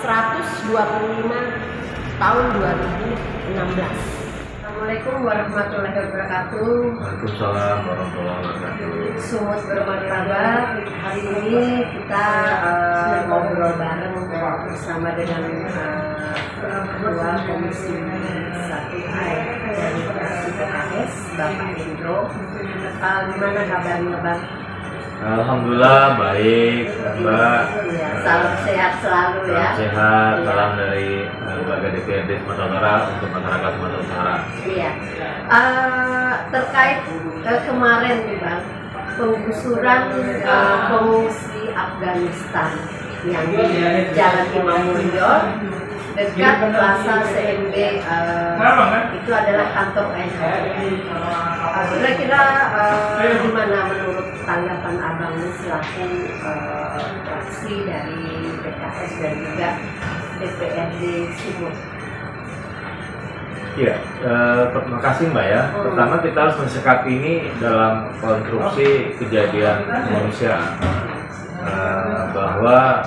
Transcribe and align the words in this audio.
125 0.00 0.72
tahun 2.16 2.44
2016. 2.56 4.22
Assalamualaikum 4.62 5.16
warahmatullahi 5.22 5.94
wabarakatuh. 5.94 6.72
Waalaikumsalam 6.96 7.76
warahmatullahi 7.84 8.40
wabarakatuh. 8.40 9.20
Sumut 9.20 9.60
bermartabat. 9.68 10.80
Hari 10.90 11.22
ini 11.22 11.84
kita 11.92 12.26
uh, 12.64 13.16
ngobrol 13.28 13.76
bareng 13.76 14.16
bersama 14.66 15.12
dengan 15.12 15.44
uh, 15.70 16.82
Ketua 16.96 17.30
Komisi 17.46 17.92
1A 17.92 19.28
dari 19.76 20.00
fraksi 20.08 20.50
PKS, 20.56 21.12
Bapak 21.36 21.70
Indro. 21.76 22.18
Uh, 23.02 23.20
gimana 23.28 23.60
kabarnya 23.68 24.18
Bang? 24.24 24.40
Alhamdulillah 25.22 26.18
baik, 26.18 26.90
Mbak. 27.22 27.62
Ya, 27.94 28.10
salam 28.26 28.54
sehat 28.66 28.92
selalu 28.98 29.38
Salam 29.46 29.54
ya. 29.54 29.70
sehat, 29.78 30.34
salam 30.42 30.70
dari 30.74 31.10
eh, 31.30 31.54
lembaga 31.62 31.88
DPRD 31.94 32.30
Sumatera 32.42 32.66
Utara 32.66 32.94
untuk 33.06 33.28
masyarakat 33.30 33.70
Sumatera 33.78 34.00
Utara. 34.02 34.36
Iya. 34.66 34.90
Uh, 35.46 36.32
terkait 36.50 36.98
uh, 37.46 37.60
kemarin 37.62 38.16
nih 38.26 38.38
Bang, 38.42 38.62
penggusuran 39.14 40.02
uh, 40.42 40.76
pengungsi 40.90 41.62
Afghanistan 41.70 42.70
yang 43.22 43.46
di 43.46 43.62
Jalan 44.18 44.46
Imam 44.58 44.80
Munjol 44.90 45.40
dekat 46.12 46.56
Plaza 46.74 47.14
CMB 47.30 47.74
uh, 48.04 48.52
itu 49.16 49.30
adalah 49.30 49.66
kantor 49.70 50.06
NU. 50.18 50.88
Uh, 51.08 51.82
Kira-kira 51.94 52.42
uh, 52.74 53.32
gimana 53.38 53.78
menurut 53.88 54.21
tanggapan 54.44 54.96
Abang 55.00 55.36
selaku 55.62 56.08
uh, 56.42 56.98
fraksi 57.26 57.74
dari 57.86 58.22
PKS 58.62 59.12
dan 59.22 59.34
juga 59.38 59.68
DPRD 60.38 61.02
Sumut? 61.38 61.76
Iya, 63.72 63.96
eh, 64.20 64.62
terima 64.68 65.00
kasih 65.00 65.32
Mbak 65.32 65.46
ya. 65.48 65.62
Pertama 65.72 66.20
kita 66.20 66.38
harus 66.44 66.60
mensikapi 66.60 67.08
ini 67.08 67.34
dalam 67.56 68.12
konstruksi 68.20 69.16
kejadian 69.16 69.88
kemanusiaan 69.88 70.76
Eh, 71.62 72.22
bahwa 72.34 73.06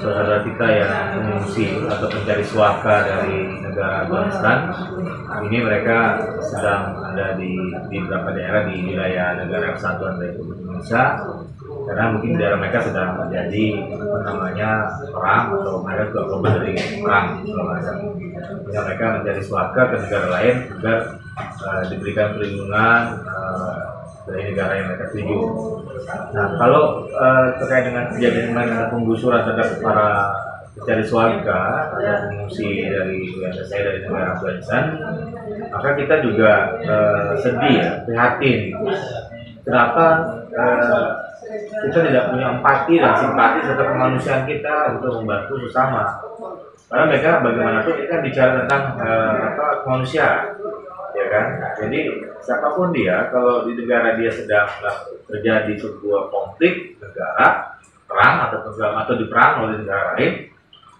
saudara 0.00 0.44
kita 0.44 0.66
yang 0.68 0.92
mengungsi 1.16 1.64
atau 1.88 2.08
mencari 2.08 2.44
suaka 2.44 2.94
dari 3.06 3.38
negara 3.64 4.04
Afghanistan 4.04 4.58
ini 5.46 5.58
mereka 5.64 5.98
sedang 6.42 7.00
ada 7.00 7.36
di 7.40 7.52
di 7.88 7.96
beberapa 8.04 8.34
daerah 8.36 8.62
di 8.68 8.76
wilayah 8.84 9.40
negara 9.40 9.76
kesatuan 9.76 10.20
Republik 10.20 10.60
Indonesia 10.60 11.04
karena 11.86 12.04
mungkin 12.14 12.38
daerah 12.38 12.58
mereka 12.60 12.78
sedang 12.86 13.10
terjadi 13.24 13.66
apa 13.98 14.18
namanya 14.26 14.70
perang 15.10 15.44
atau 15.58 15.74
mereka 15.82 16.02
juga 16.12 16.22
korban 16.28 16.52
dari 16.60 16.72
perang 17.02 17.26
segala. 17.42 17.72
Sehingga 17.80 18.80
mereka 18.86 19.04
mencari 19.18 19.42
suaka 19.42 19.82
ke 19.90 19.96
negara 20.06 20.26
lain 20.30 20.56
agar 20.78 20.98
eh, 21.40 21.82
diberikan 21.90 22.26
perlindungan 22.36 23.02
eh, 23.26 23.99
dari 24.28 24.52
negara 24.52 24.72
yang 24.76 24.86
mereka 24.92 25.06
tuju. 25.12 25.38
Nah, 26.34 26.46
kalau 26.60 27.06
eh, 27.08 27.46
terkait 27.60 27.84
dengan 27.88 28.04
kejadian 28.12 28.46
kemarin 28.52 28.90
penggusuran 28.92 29.42
terhadap 29.46 29.68
para 29.80 30.08
pencari 30.80 31.04
suaka 31.04 31.60
atau 31.92 31.98
pengungsi 32.30 32.88
dari 32.88 33.20
saya 33.66 33.82
dari 33.90 33.98
negara 34.06 34.38
Afghanistan, 34.38 34.84
maka 35.68 35.88
kita 35.98 36.14
juga 36.24 36.52
eh, 36.80 37.30
sedih 37.40 37.76
ya, 37.76 37.90
prihatin. 38.06 38.60
Kenapa 39.60 40.04
eh, 40.50 41.06
kita 41.90 41.98
tidak 42.06 42.24
punya 42.32 42.46
empati 42.56 42.94
dan 42.96 43.12
simpati 43.18 43.58
serta 43.66 43.84
kemanusiaan 43.84 44.44
kita 44.48 44.96
untuk 44.96 45.20
membantu 45.20 45.54
sesama? 45.68 46.16
Karena 46.90 47.04
mereka 47.06 47.30
bagaimanapun 47.38 47.94
kita 48.02 48.16
bicara 48.24 48.50
tentang 48.64 48.82
eh, 48.98 49.34
apa 49.52 49.66
kemanusiaan 49.86 50.58
kan? 51.30 51.46
Jadi 51.78 52.10
siapa 52.42 52.74
pun 52.74 52.90
dia 52.90 53.30
kalau 53.30 53.62
di 53.64 53.78
negara 53.78 54.18
dia 54.18 54.34
sedang 54.34 54.66
terjadi 55.30 55.78
sebuah 55.78 56.34
konflik 56.34 56.98
negara 56.98 57.78
perang 58.10 58.50
atau 58.50 58.58
atau 58.74 59.14
diperang 59.14 59.54
oleh 59.62 59.86
negara 59.86 60.18
lain 60.18 60.50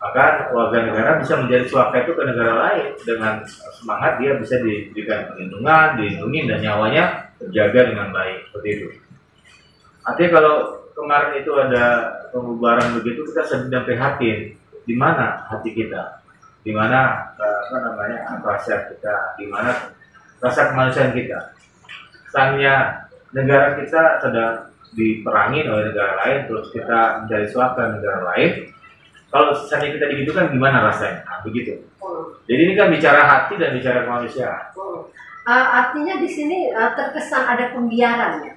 maka 0.01 0.49
warga 0.57 0.81
negara 0.81 1.21
bisa 1.21 1.37
menjadi 1.37 1.69
suaka 1.69 2.01
itu 2.01 2.17
ke 2.17 2.23
negara 2.25 2.53
lain. 2.57 2.97
Dengan 3.05 3.45
semangat 3.77 4.17
dia 4.17 4.33
bisa 4.41 4.57
diberikan 4.65 5.29
perlindungan 5.29 6.01
dilindungi 6.01 6.41
dan 6.49 6.59
nyawanya 6.65 7.05
terjaga 7.37 7.81
dengan 7.93 8.09
baik. 8.09 8.49
Seperti 8.49 8.69
itu. 8.81 8.89
Artinya 10.09 10.31
kalau 10.41 10.55
kemarin 10.97 11.33
itu 11.45 11.53
ada 11.53 11.85
pembubaran 12.33 12.97
begitu 12.97 13.29
kita 13.29 13.45
sedih 13.45 13.69
dan 13.69 13.85
prihatin 13.85 14.57
di 14.89 14.95
mana 14.97 15.45
hati 15.53 15.69
kita? 15.77 16.25
Di 16.65 16.73
mana 16.73 17.29
eh, 17.37 17.59
apa 17.69 17.77
namanya 17.85 18.19
kita? 18.65 19.15
Di 19.37 19.45
mana 19.53 19.71
rasa 20.41 20.73
kemanusiaan 20.73 21.13
kita. 21.13 21.53
Misalnya 22.27 23.07
negara 23.37 23.77
kita 23.79 24.19
sedang 24.25 24.73
diperangi 24.91 25.69
oleh 25.71 25.95
negara 25.95 26.19
lain, 26.27 26.39
terus 26.51 26.67
kita 26.75 27.23
mencari 27.23 27.47
suaka 27.47 27.83
negara 27.95 28.27
lain. 28.35 28.51
Kalau 29.31 29.55
misalnya 29.55 29.95
kita 29.95 30.07
begitu 30.11 30.31
kan 30.35 30.51
gimana 30.51 30.91
rasanya? 30.91 31.23
Nah, 31.23 31.39
begitu. 31.47 31.79
Jadi 32.51 32.61
ini 32.67 32.75
kan 32.75 32.91
bicara 32.91 33.23
hati 33.23 33.55
dan 33.55 33.79
bicara 33.79 34.03
kemanusiaan. 34.03 34.75
Uh, 35.47 35.67
artinya 35.71 36.19
di 36.19 36.27
sini 36.27 36.75
uh, 36.75 36.91
terkesan 36.99 37.47
ada 37.47 37.71
pembiaran 37.71 38.43
ya. 38.43 38.53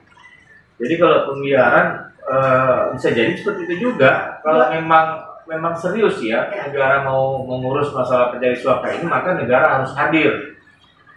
Jadi 0.81 0.93
kalau 0.97 1.29
pembiaran 1.29 2.11
eh, 2.27 2.79
bisa 2.97 3.13
jadi 3.13 3.31
seperti 3.37 3.69
itu 3.69 3.75
juga. 3.87 4.41
Kalau 4.41 4.67
memang 4.73 5.21
memang 5.45 5.77
serius 5.77 6.17
ya 6.23 6.49
negara 6.49 7.05
mau 7.05 7.45
mengurus 7.45 7.93
masalah 7.93 8.33
pencari 8.33 8.57
suaka 8.57 8.89
ini, 8.95 9.05
maka 9.05 9.37
negara 9.37 9.79
harus 9.79 9.93
hadir 9.93 10.52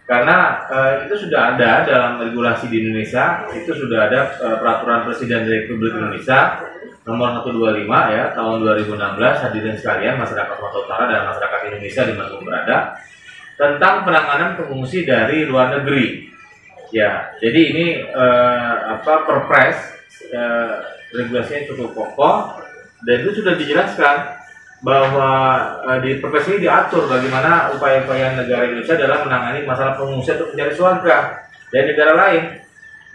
karena 0.07 0.63
eh, 0.71 0.93
itu 1.03 1.27
sudah 1.27 1.53
ada 1.53 1.83
dalam 1.83 2.23
regulasi 2.23 2.71
di 2.71 2.79
Indonesia 2.79 3.43
itu 3.51 3.75
sudah 3.75 4.07
ada 4.07 4.19
eh, 4.39 4.57
peraturan 4.63 5.03
Presiden 5.03 5.43
Republik 5.43 5.99
Indonesia 5.99 6.63
nomor 7.03 7.43
125 7.43 8.15
ya 8.15 8.31
tahun 8.31 8.55
2016 8.63 9.43
hadirin 9.43 9.75
sekalian 9.75 10.15
masyarakat 10.15 10.55
Sumatera 10.55 10.79
Utara 10.79 11.03
dan 11.11 11.21
masyarakat 11.27 11.59
Indonesia 11.67 12.01
di 12.07 12.13
mana 12.15 12.39
berada 12.39 12.77
tentang 13.59 13.95
penanganan 14.07 14.49
pengungsi 14.55 15.03
dari 15.03 15.43
luar 15.43 15.75
negeri. 15.75 16.31
Ya 16.95 17.35
jadi 17.43 17.61
ini 17.75 17.87
eh, 18.07 18.75
apa 18.95 19.27
perpres 19.27 19.75
eh, 20.31 20.73
regulasinya 21.11 21.67
cukup 21.67 21.91
kokoh 21.91 22.63
dan 23.03 23.27
itu 23.27 23.43
sudah 23.43 23.59
dijelaskan 23.59 24.36
bahwa 24.85 25.29
uh, 25.81 25.97
di 25.97 26.21
perpres 26.21 26.45
ini 26.53 26.69
diatur 26.69 27.09
bagaimana 27.09 27.73
upaya-upaya 27.73 28.37
negara 28.37 28.69
Indonesia 28.69 28.93
dalam 28.93 29.25
menangani 29.25 29.65
masalah 29.65 29.97
pengungsian 29.97 30.37
untuk 30.37 30.53
mencari 30.53 30.73
suaka 30.77 31.17
dari 31.73 31.85
negara 31.93 32.13
lain. 32.13 32.43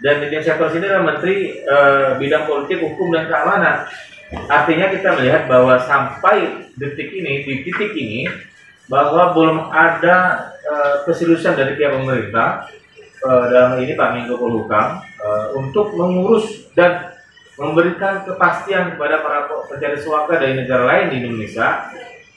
Dan 0.03 0.19
di 0.19 0.35
sektor 0.43 0.67
sini 0.67 0.83
adalah 0.83 1.15
Menteri 1.15 1.63
uh, 1.63 2.19
Bidang 2.19 2.43
Politik, 2.43 2.83
Hukum 2.83 3.15
dan 3.15 3.31
Keamanan. 3.31 3.87
Artinya 4.51 4.91
kita 4.91 5.15
melihat 5.15 5.47
bahwa 5.47 5.79
sampai 5.79 6.67
detik 6.75 7.13
ini, 7.15 7.47
di 7.47 7.63
titik 7.63 7.95
ini, 7.95 8.27
bahwa 8.91 9.31
belum 9.31 9.71
ada 9.71 10.49
uh, 10.67 10.95
keseriusan 11.07 11.55
dari 11.55 11.79
pihak 11.79 11.95
pemerintah 11.95 12.67
uh, 13.23 13.45
dalam 13.47 13.79
ini 13.79 13.95
Pak 13.95 14.09
Menko 14.11 14.35
Polhukam 14.35 14.99
uh, 15.23 15.55
untuk 15.55 15.95
mengurus 15.95 16.67
dan 16.75 17.12
memberikan 17.53 18.25
kepastian 18.25 18.97
kepada 18.97 19.21
para 19.21 19.45
pencari 19.69 19.97
suaka 20.01 20.41
dari 20.41 20.57
negara 20.57 20.83
lain 20.89 21.05
di 21.13 21.15
Indonesia. 21.21 21.89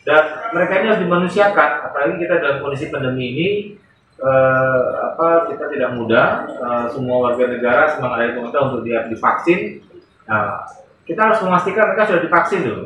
Dan 0.06 0.22
mereka 0.54 0.72
ini 0.78 0.86
harus 0.86 1.02
dimanusiakan 1.02 1.70
apalagi 1.90 2.14
kita 2.22 2.38
dalam 2.38 2.62
kondisi 2.62 2.94
pandemi 2.94 3.26
ini 3.34 3.48
eh, 4.22 4.82
apa 5.02 5.50
kita 5.50 5.66
tidak 5.66 5.98
mudah 5.98 6.46
eh, 6.46 6.86
semua 6.94 7.26
warga 7.26 7.50
negara 7.50 7.90
semangat 7.90 8.18
dari 8.22 8.32
pemerintah 8.38 8.62
untuk 8.70 8.86
dia 8.86 9.02
divaksin. 9.10 9.82
Nah, 10.30 10.62
kita 11.02 11.20
harus 11.26 11.42
memastikan 11.42 11.90
mereka 11.90 12.06
sudah 12.06 12.22
divaksin 12.22 12.60
dulu. 12.62 12.84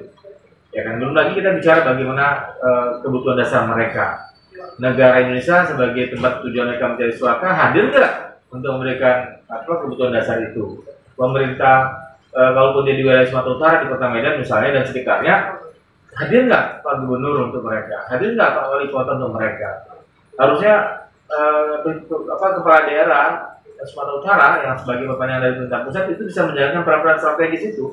Ya 0.71 0.87
kan 0.87 1.03
belum 1.03 1.12
lagi 1.12 1.32
kita 1.37 1.61
bicara 1.61 1.85
bagaimana 1.93 2.56
eh, 2.56 2.88
kebutuhan 3.05 3.37
dasar 3.37 3.69
mereka. 3.69 4.32
Negara 4.81 5.21
Indonesia 5.21 5.69
sebagai 5.69 6.17
tempat 6.17 6.41
tujuan 6.41 6.73
mereka 6.73 6.97
mencari 6.97 7.12
suaka 7.12 7.53
hadir 7.53 7.93
nggak 7.93 8.12
untuk 8.49 8.81
memberikan 8.81 9.44
apa 9.44 9.73
kebutuhan 9.85 10.17
dasar 10.17 10.41
itu? 10.41 10.81
Pemerintah 11.21 12.09
e, 12.31 12.41
kalaupun 12.41 12.82
dia 12.87 12.94
di 12.97 13.05
wilayah 13.05 13.27
Sumatera 13.27 13.55
Utara 13.59 13.77
di 13.82 13.87
Kota 13.91 14.06
Medan 14.11 14.35
misalnya 14.38 14.71
dan 14.81 14.85
sekitarnya 14.87 15.35
hadir 16.17 16.41
nggak 16.50 16.82
Pak 16.82 16.94
Gubernur 17.05 17.50
untuk 17.50 17.62
mereka 17.62 18.06
hadir 18.11 18.35
nggak 18.35 18.50
Pak 18.55 18.65
Wali 18.71 18.87
Kota 18.91 19.11
untuk 19.19 19.32
mereka 19.35 19.71
harusnya 20.38 20.75
eh, 21.31 21.75
apa 22.31 22.47
kepala 22.59 22.79
daerah 22.88 23.27
Sumatera 23.81 24.17
Utara 24.21 24.49
yang 24.61 24.77
sebagai 24.77 25.09
bapaknya 25.09 25.41
dari 25.41 25.53
pemerintah 25.56 25.82
pusat 25.88 26.05
itu 26.12 26.23
bisa 26.29 26.44
menjalankan 26.44 26.85
peran-peran 26.85 27.19
strategis 27.19 27.62
itu 27.73 27.87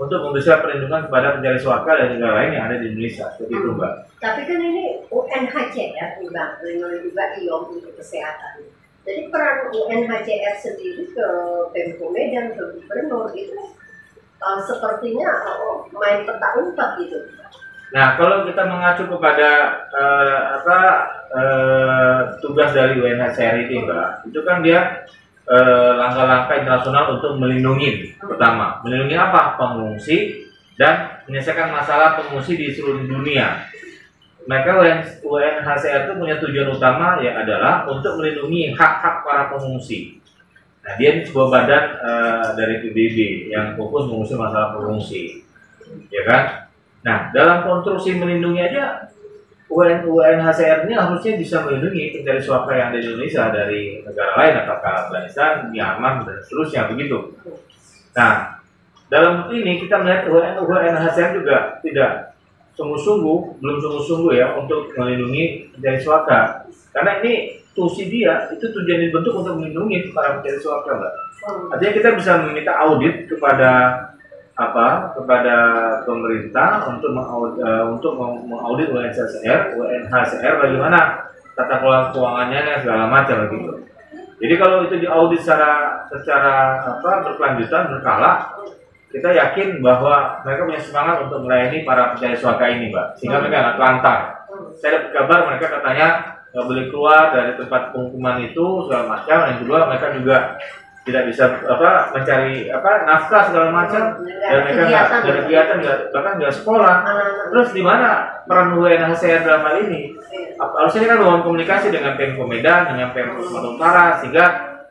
untuk 0.00 0.18
memberikan 0.24 0.64
perlindungan 0.64 1.00
kepada 1.12 1.36
pencari 1.36 1.58
suaka 1.60 1.90
dan 1.92 2.16
negara 2.16 2.32
lain 2.40 2.56
yang 2.56 2.64
ada 2.72 2.76
di 2.80 2.86
Indonesia 2.88 3.28
seperti 3.36 3.52
itu 3.52 3.68
mbak. 3.76 3.92
Tapi 4.16 4.40
kan 4.48 4.58
ini 4.64 4.84
UNHCR 5.12 6.10
nih 6.24 6.30
bang, 6.32 6.50
dengan 6.64 6.92
juga 7.04 7.24
IOM 7.36 7.62
untuk 7.76 7.92
kesehatan. 8.00 8.64
Jadi 9.00 9.32
peran 9.32 9.72
UNHCR 9.72 10.56
sendiri 10.60 11.08
ke 11.08 11.26
Pemko 11.72 12.12
Medan, 12.12 12.52
ke 12.52 12.62
Gubernur 12.76 13.32
itu 13.32 13.56
uh, 14.44 14.60
sepertinya 14.60 15.28
uh, 15.48 15.88
main 15.96 16.28
petak 16.28 16.52
umpet 16.60 16.90
gitu. 17.04 17.18
Nah 17.90 18.14
kalau 18.14 18.46
kita 18.46 18.62
mengacu 18.70 19.02
kepada 19.10 19.50
eh, 19.90 20.38
apa 20.62 20.78
eh, 21.34 22.20
tugas 22.38 22.70
dari 22.70 23.02
UNHCR 23.02 23.66
ini 23.66 23.82
mbak, 23.82 24.30
itu 24.30 24.40
kan 24.46 24.62
dia 24.62 25.10
eh, 25.50 25.92
langkah-langkah 25.98 26.54
internasional 26.54 27.18
untuk 27.18 27.34
melindungi 27.42 28.14
pertama, 28.22 28.78
melindungi 28.86 29.18
apa 29.18 29.58
pengungsi 29.58 30.46
dan 30.78 31.18
menyelesaikan 31.26 31.74
masalah 31.74 32.22
pengungsi 32.22 32.54
di 32.54 32.70
seluruh 32.70 33.02
dunia. 33.02 33.66
Mereka 34.50 34.82
UNHCR 35.22 36.10
itu 36.10 36.12
punya 36.18 36.42
tujuan 36.42 36.74
utama 36.74 37.22
ya 37.22 37.38
adalah 37.38 37.86
untuk 37.86 38.18
melindungi 38.18 38.74
hak-hak 38.74 39.22
para 39.22 39.46
pengungsi. 39.46 40.18
Nah, 40.82 40.98
dia 40.98 41.14
ini 41.14 41.22
sebuah 41.22 41.48
badan 41.54 41.84
eh, 42.02 42.46
dari 42.58 42.74
PBB 42.82 43.46
yang 43.54 43.78
fokus 43.78 44.10
mengurusi 44.10 44.34
masalah 44.34 44.74
pengungsi, 44.74 45.46
ya 46.10 46.26
kan? 46.26 46.66
Nah, 47.06 47.30
dalam 47.30 47.62
konstruksi 47.62 48.18
melindungi 48.18 48.58
aja 48.58 49.06
UN, 49.70 50.02
UNHCR 50.02 50.90
ini 50.90 50.98
harusnya 50.98 51.38
bisa 51.38 51.62
melindungi 51.62 52.18
pencari 52.18 52.42
suaka 52.42 52.74
yang 52.74 52.90
ada 52.90 52.98
di 52.98 53.06
Indonesia 53.06 53.54
dari 53.54 53.82
negara 54.02 54.32
lain, 54.34 54.54
apakah 54.66 54.92
Afghanistan, 55.06 55.70
Myanmar, 55.70 56.26
dan 56.26 56.42
seterusnya 56.42 56.90
begitu. 56.90 57.38
Nah, 58.18 58.58
dalam 59.06 59.46
ini 59.54 59.78
kita 59.78 60.02
melihat 60.02 60.26
UN, 60.26 60.58
UNHCR 60.58 61.38
juga 61.38 61.78
tidak 61.86 62.29
sungguh-sungguh, 62.74 63.62
belum 63.62 63.76
sungguh-sungguh 63.82 64.32
ya 64.36 64.54
untuk 64.58 64.92
melindungi 64.94 65.70
pencari 65.74 65.98
suaka. 66.00 66.66
Karena 66.90 67.22
ini 67.22 67.60
tusi 67.74 68.10
dia 68.10 68.50
itu 68.50 68.66
tujuan 68.66 69.00
dibentuk 69.06 69.34
untuk 69.34 69.58
melindungi 69.58 70.10
para 70.10 70.38
pencari 70.38 70.58
suaka, 70.58 70.90
mbak. 70.98 71.12
Hmm. 71.40 71.72
Artinya 71.72 71.92
kita 71.96 72.08
bisa 72.18 72.32
meminta 72.44 72.72
audit 72.76 73.30
kepada 73.30 73.70
apa 74.60 75.16
kepada 75.16 75.56
pemerintah 76.04 76.84
untuk 76.92 77.16
mengaudit, 77.16 77.64
untuk 77.88 78.12
meng- 78.20 78.44
mengaudit 78.44 78.92
UNHCR, 78.92 79.72
UNHCR 79.80 80.54
bagaimana 80.60 81.30
tata 81.56 81.80
kelola 81.80 82.12
keuangannya 82.12 82.60
dan 82.60 82.76
segala 82.84 83.04
macam 83.08 83.48
gitu. 83.48 83.72
Jadi 84.40 84.54
kalau 84.56 84.88
itu 84.88 84.96
diaudit 85.04 85.40
secara 85.40 86.04
secara 86.08 86.80
apa 86.80 87.24
berkelanjutan 87.28 87.92
berkala, 87.92 88.52
kita 89.10 89.28
yakin 89.34 89.82
bahwa 89.82 90.38
mereka 90.46 90.70
punya 90.70 90.80
semangat 90.80 91.16
untuk 91.26 91.42
melayani 91.42 91.82
para 91.82 92.14
pencari 92.14 92.36
suaka 92.38 92.64
ini, 92.70 92.94
mbak, 92.94 93.18
sehingga 93.18 93.42
mereka 93.42 93.56
nggak 93.58 93.76
telantar. 93.82 94.18
Hmm. 94.46 94.70
Saya 94.78 94.90
dapat 95.02 95.10
kabar 95.10 95.38
mereka 95.50 95.66
katanya 95.66 96.08
nggak 96.50 96.66
boleh 96.66 96.84
keluar 96.90 97.22
dari 97.34 97.52
tempat 97.58 97.82
penghukuman 97.90 98.36
itu 98.46 98.66
segala 98.86 99.04
macam. 99.10 99.38
Yang 99.50 99.58
kedua 99.66 99.78
mereka 99.90 100.06
juga 100.14 100.38
tidak 101.00 101.32
bisa 101.32 101.42
apa 101.64 102.12
mencari 102.12 102.68
apa 102.68 102.90
nafkah 103.08 103.42
segala 103.48 103.72
macam 103.72 104.20
Nggak 104.20 104.46
dan 104.52 104.58
mereka 104.62 104.82
nggak 104.84 105.04
ada 105.10 105.32
kegiatan 105.42 105.76
nggak 105.82 105.98
bahkan 106.14 106.32
nggak 106.38 106.54
sekolah. 106.54 106.94
Anak-anak. 107.02 107.46
Terus 107.50 107.68
di 107.74 107.82
mana 107.82 108.08
peran 108.46 108.78
UNHCR 108.78 109.42
dalam 109.42 109.62
hal 109.66 109.76
ini? 109.90 110.02
Iya. 110.30 110.62
Harusnya 110.62 111.00
kita 111.02 111.14
membangun 111.18 111.42
komunikasi 111.50 111.86
dengan 111.90 112.14
Pemko 112.14 112.44
Medan, 112.46 112.94
dengan 112.94 113.10
Pemko 113.10 113.42
Sumatera 113.42 113.74
Utara 113.74 114.04
sehingga 114.22 114.46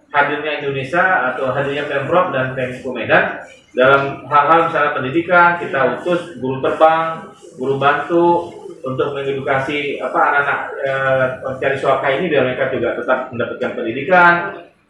hadirnya 0.10 0.51
Indonesia 0.60 1.04
atau 1.31 1.54
hadirnya 1.56 1.86
Pemprov 1.86 2.33
dan 2.33 2.57
Pemko 2.57 2.89
Medan 2.92 3.45
dalam 3.69 4.25
hal-hal 4.25 4.60
misalnya 4.66 4.92
pendidikan 4.98 5.62
kita 5.62 6.01
utus 6.01 6.42
guru 6.42 6.57
terbang, 6.57 7.30
guru 7.54 7.75
bantu 7.77 8.50
untuk 8.81 9.13
mengedukasi 9.13 10.01
apa 10.01 10.18
anak-anak 10.18 10.60
eh, 10.81 11.25
pencari 11.45 11.77
suaka 11.77 12.07
ini 12.18 12.25
biar 12.31 12.44
mereka 12.50 12.74
juga 12.74 12.98
tetap 12.98 13.30
mendapatkan 13.30 13.71
pendidikan. 13.77 14.33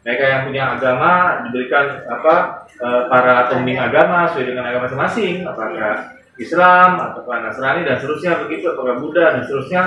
Mereka 0.00 0.24
yang 0.24 0.42
punya 0.48 0.62
agama 0.80 1.44
diberikan 1.44 2.08
apa 2.08 2.64
eh, 2.80 3.02
para 3.12 3.52
pembimbing 3.52 3.84
agama 3.84 4.32
sesuai 4.32 4.48
dengan 4.48 4.64
agama 4.64 4.88
masing-masing, 4.88 5.44
apakah 5.44 6.16
Islam 6.40 6.90
ataukah 7.04 7.36
Nasrani 7.44 7.84
dan 7.84 8.00
seterusnya 8.00 8.40
begitu, 8.48 8.72
apakah 8.72 8.96
Buddha 8.96 9.36
dan 9.36 9.44
seterusnya. 9.44 9.82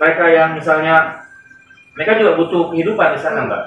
Mereka 0.00 0.24
yang 0.32 0.56
misalnya 0.56 1.20
mereka 1.92 2.16
juga 2.16 2.32
butuh 2.40 2.72
kehidupan 2.72 3.12
di 3.12 3.20
sana, 3.20 3.44
Mbak 3.44 3.62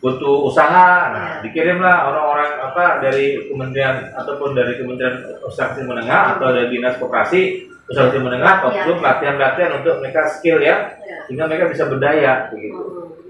butuh 0.00 0.48
usaha, 0.48 1.12
nah 1.12 1.44
dikirimlah 1.44 2.08
orang-orang 2.08 2.56
apa 2.56 3.04
dari 3.04 3.52
kementerian 3.52 4.08
ataupun 4.16 4.56
dari 4.56 4.80
kementerian 4.80 5.20
usaha 5.44 5.76
menengah 5.76 6.40
atau 6.40 6.56
dari 6.56 6.72
dinas 6.72 6.96
koperasi 6.96 7.68
usaha 7.84 8.08
kecil 8.08 8.24
menengah 8.24 8.64
Pelatihan. 8.64 8.80
untuk 8.80 8.96
pelatihan-pelatihan 9.04 9.70
untuk 9.82 9.94
mereka 10.00 10.24
skill 10.24 10.56
ya 10.56 10.96
Iya. 10.96 11.26
sehingga 11.28 11.44
mereka 11.44 11.68
bisa 11.68 11.84
berdaya 11.84 12.48
begitu. 12.48 12.80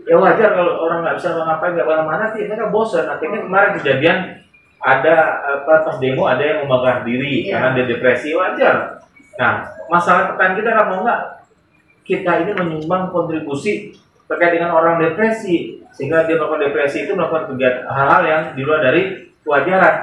Ya 0.07 0.15
wajar 0.15 0.55
kalau 0.55 0.73
orang 0.87 1.03
nggak 1.03 1.17
bisa 1.19 1.29
ngapain 1.35 1.73
nggak 1.75 1.89
mana-mana 1.91 2.25
sih 2.31 2.47
mereka 2.47 2.71
bosan. 2.71 3.05
Akhirnya 3.09 3.41
kemarin 3.43 3.71
kejadian 3.81 4.19
ada 4.81 5.17
apa 5.61 5.75
pas 5.85 5.97
demo 5.99 6.25
ada 6.25 6.41
yang 6.41 6.59
membakar 6.65 7.03
diri 7.03 7.51
Iya. 7.51 7.59
karena 7.59 7.69
dia 7.75 7.85
depresi 7.91 8.31
wajar. 8.31 8.77
Nah 9.43 9.53
masalah 9.91 10.31
pertanyaan 10.31 10.55
kita 10.55 10.87
mau 10.87 11.03
nggak 11.03 11.21
kita 12.07 12.33
ini 12.47 12.53
menyumbang 12.55 13.11
kontribusi 13.11 13.97
terkait 14.31 14.55
dengan 14.55 14.71
orang 14.73 15.03
depresi 15.03 15.83
sehingga 15.91 16.23
dia 16.23 16.39
melakukan 16.39 16.71
depresi 16.71 17.03
itu 17.03 17.13
melakukan 17.13 17.51
kegiatan 17.51 17.83
hal-hal 17.85 18.23
yang 18.23 18.43
di 18.55 18.63
luar 18.63 18.79
dari 18.81 19.03
kewajaran. 19.43 19.95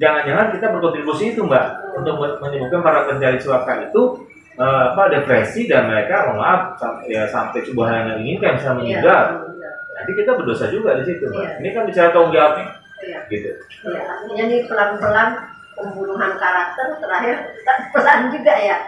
Jangan-jangan 0.00 0.46
kita 0.56 0.66
berkontribusi 0.72 1.36
itu 1.36 1.44
mbak 1.44 1.64
untuk 1.92 2.16
men- 2.16 2.40
menyembuhkan 2.40 2.80
para 2.80 3.04
pencari 3.04 3.36
suaka 3.36 3.84
itu 3.84 4.24
eh, 4.56 4.84
apa 4.90 5.12
depresi 5.12 5.68
dan 5.68 5.92
mereka 5.92 6.32
mohon 6.32 6.40
maaf 6.40 6.60
ya 7.04 7.28
sampai 7.28 7.60
sebuah 7.60 7.86
hal 7.86 7.96
yang 8.00 8.18
diinginkan 8.18 8.56
bisa 8.56 8.70
meninggal. 8.72 9.24
Iya. 9.52 9.70
Nanti 9.92 10.12
kita 10.16 10.30
berdosa 10.32 10.72
juga 10.72 10.96
di 10.96 11.04
situ 11.04 11.28
mbak. 11.28 11.44
Iya. 11.44 11.52
Ini 11.60 11.68
kan 11.70 11.82
bicara 11.84 12.08
tanggung 12.10 12.32
jawab 12.32 12.52
nih, 12.56 12.68
Iya. 13.04 13.18
gitu. 13.28 13.50
Ya, 13.84 14.00
artinya 14.08 14.44
nih 14.48 14.60
pelan-pelan 14.64 15.28
pembunuhan 15.76 16.32
karakter 16.36 16.86
terakhir 16.96 17.36
pelan 17.92 18.20
juga 18.32 18.54
ya. 18.56 18.78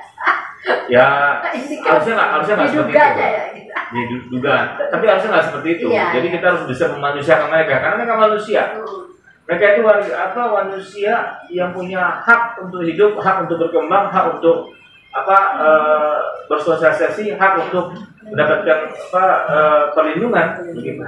Ya 0.87 1.07
kan 1.43 1.55
harusnya 1.83 2.13
nggak 2.15 2.31
harusnya 2.39 2.55
nggak 2.55 2.71
seperti 2.71 2.93
diduga 2.93 3.05
itu. 3.05 3.21
ya. 3.21 3.45
gitu. 3.51 3.73
Ya, 3.73 4.03
du- 4.09 4.27
dugaan. 4.31 4.67
Tapi 4.79 5.05
harusnya 5.11 5.31
nggak 5.35 5.47
seperti 5.51 5.69
itu. 5.75 5.87
Iya, 5.91 6.05
Jadi 6.15 6.27
iya. 6.31 6.35
kita 6.39 6.47
harus 6.55 6.65
bisa 6.71 6.85
memanusiakan 6.95 7.49
mereka 7.51 7.75
karena 7.83 7.97
mereka 7.99 8.15
manusia. 8.19 8.63
Hmm. 8.79 9.03
Mereka 9.43 9.65
itu 9.75 9.83
apa 10.15 10.43
manusia 10.63 11.15
yang 11.51 11.75
punya 11.75 12.23
hak 12.23 12.63
untuk 12.63 12.87
hidup, 12.87 13.19
hak 13.19 13.37
untuk 13.45 13.59
berkembang, 13.59 14.07
hak 14.09 14.39
untuk 14.39 14.71
apa 15.13 15.39
eh, 15.61 16.21
bersosialisasi, 16.47 17.37
hak 17.37 17.53
untuk 17.69 17.93
mendapatkan 18.23 18.79
apa 18.95 19.25
eh, 19.51 19.83
perlindungan 19.93 20.47
begitu. 20.73 21.03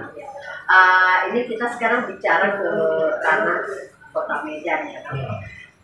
Ah, 0.67 1.31
ini 1.31 1.47
kita 1.47 1.69
sekarang 1.79 2.11
bicara 2.11 2.59
ke 2.59 2.69
ranah 3.23 3.63
kota 4.11 4.37
Medan 4.43 4.81
ya. 4.91 5.01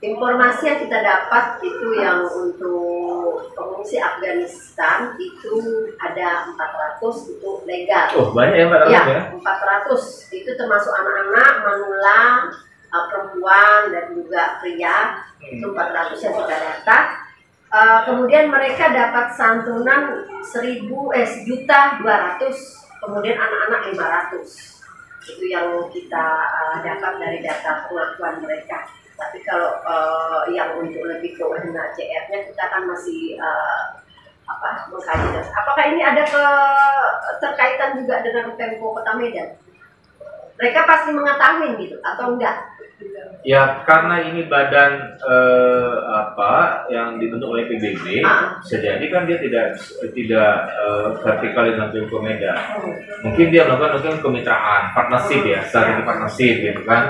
Informasi 0.01 0.65
yang 0.65 0.79
kita 0.89 0.99
dapat 1.05 1.61
itu 1.61 1.89
yang 2.01 2.25
untuk 2.25 3.53
pengungsi 3.53 4.01
Afghanistan 4.01 5.13
itu 5.21 5.61
ada 6.01 6.49
400 6.57 7.37
itu 7.37 7.51
legal. 7.69 8.09
Oh 8.17 8.33
banyak 8.33 8.57
ya 8.57 8.65
mbak 8.65 8.81
Ratu, 8.89 8.97
ya? 8.97 9.03
Ya, 9.05 9.21
400 9.37 10.33
itu 10.41 10.51
termasuk 10.57 10.97
anak-anak, 10.97 11.53
manula, 11.69 12.21
uh, 12.89 13.05
perempuan 13.13 13.93
dan 13.93 14.05
juga 14.17 14.57
pria 14.65 15.21
itu 15.45 15.69
400 15.69 16.25
yang 16.25 16.35
kita 16.41 16.57
data. 16.57 16.99
Uh, 17.69 18.01
kemudian 18.09 18.49
mereka 18.49 18.89
dapat 18.97 19.37
santunan 19.37 20.25
1000 20.49 20.89
eh 21.13 21.29
sejuta 21.29 22.01
200, 22.01 23.05
kemudian 23.05 23.37
anak-anak 23.37 23.93
500. 24.33 25.29
Itu 25.29 25.45
yang 25.45 25.93
kita 25.93 26.25
uh, 26.57 26.77
dapat 26.81 27.21
dari 27.21 27.45
data 27.45 27.85
pengakuan 27.85 28.41
mereka. 28.41 29.00
Tapi 29.21 29.39
kalau 29.45 29.77
uh, 29.85 30.49
yang 30.49 30.81
untuk 30.81 31.05
lebih 31.05 31.37
ke 31.37 31.45
UNHCR-nya 31.45 32.39
kita 32.49 32.65
kan 32.73 32.89
masih 32.89 33.37
uh, 33.37 34.01
apa 34.51 34.91
mengkaji 34.91 35.29
dan 35.31 35.47
apakah 35.55 35.85
ini 35.95 36.01
ada 36.03 36.23
ke 36.27 36.45
terkaitan 37.39 38.03
juga 38.03 38.19
dengan 38.25 38.51
Pemko 38.59 38.99
Kota 38.99 39.15
Medan? 39.15 39.55
Mereka 40.59 40.81
pasti 40.85 41.11
mengetahui 41.15 41.71
gitu 41.81 41.97
atau 42.05 42.37
enggak? 42.37 42.57
Ya 43.41 43.81
karena 43.89 44.21
ini 44.29 44.45
badan 44.45 45.17
eh, 45.25 45.97
apa 46.13 46.85
yang 46.93 47.17
dibentuk 47.17 47.49
oleh 47.49 47.65
PBB, 47.65 48.21
Ah. 48.21 48.61
bisa 48.61 48.77
jadi 48.77 49.01
kan 49.09 49.25
dia 49.25 49.41
tidak 49.41 49.81
tidak 50.13 50.53
eh, 50.69 51.09
vertikal 51.25 51.65
dengan 51.65 51.89
Pemko 51.89 52.21
Medan. 52.21 52.61
Hmm. 52.77 52.93
Mungkin 53.25 53.49
dia 53.49 53.65
melakukan 53.65 54.05
mungkin 54.05 54.21
kemitraan, 54.21 54.93
partnership 54.93 55.41
ya, 55.49 55.65
strategi 55.65 56.05
partnership 56.05 56.55
gitu 56.61 56.81
kan. 56.85 57.09